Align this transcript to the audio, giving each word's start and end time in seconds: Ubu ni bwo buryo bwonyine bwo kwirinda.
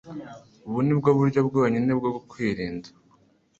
Ubu 0.67 0.79
ni 0.85 0.93
bwo 0.99 1.09
buryo 1.19 1.39
bwonyine 1.47 1.91
bwo 1.99 2.11
kwirinda. 2.29 2.89